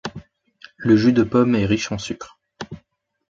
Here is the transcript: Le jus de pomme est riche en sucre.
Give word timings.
Le 0.77 0.97
jus 0.97 1.13
de 1.13 1.21
pomme 1.21 1.53
est 1.53 1.67
riche 1.67 1.91
en 1.91 1.99
sucre. 1.99 2.39